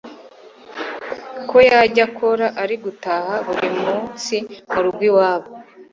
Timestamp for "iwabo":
5.09-5.49